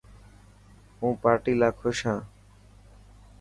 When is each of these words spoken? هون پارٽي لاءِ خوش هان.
هون 0.99 1.13
پارٽي 1.23 1.53
لاءِ 1.61 1.73
خوش 1.79 1.99
هان. 2.05 2.19